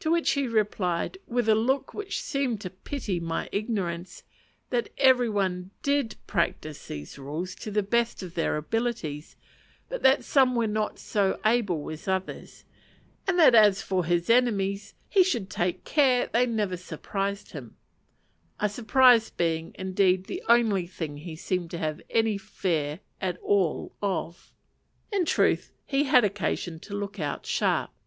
To 0.00 0.10
which 0.10 0.32
he 0.32 0.46
replied, 0.46 1.16
with 1.26 1.48
a 1.48 1.54
look 1.54 1.94
which 1.94 2.20
seemed 2.20 2.60
to 2.60 2.68
pity 2.68 3.18
my 3.18 3.48
ignorance, 3.52 4.22
that 4.68 4.90
every 4.98 5.30
one 5.30 5.70
did 5.82 6.16
practise 6.26 6.88
this 6.88 7.16
rule 7.16 7.46
to 7.46 7.70
the 7.70 7.82
best 7.82 8.22
of 8.22 8.34
their 8.34 8.58
abilities, 8.58 9.34
but 9.88 10.02
that 10.02 10.24
some 10.24 10.54
were 10.54 10.66
not 10.66 10.98
so 10.98 11.40
able 11.46 11.90
as 11.90 12.06
others; 12.06 12.66
and 13.26 13.38
that 13.38 13.54
as 13.54 13.80
for 13.80 14.04
his 14.04 14.28
enemies, 14.28 14.92
he 15.08 15.24
should 15.24 15.48
take 15.48 15.84
care 15.84 16.26
they 16.26 16.44
never 16.44 16.76
surprised 16.76 17.52
him: 17.52 17.78
a 18.60 18.68
surprise 18.68 19.30
being, 19.30 19.72
indeed, 19.78 20.26
the 20.26 20.42
only 20.50 20.86
thing 20.86 21.16
he 21.16 21.34
seemed 21.34 21.70
to 21.70 21.78
have 21.78 22.02
any 22.10 22.36
fear 22.36 23.00
at 23.22 23.38
all 23.38 23.94
of. 24.02 24.52
In 25.10 25.24
truth, 25.24 25.72
he 25.86 26.04
had 26.04 26.24
occasion 26.26 26.78
to 26.80 26.94
look 26.94 27.18
out 27.18 27.46
sharp. 27.46 27.90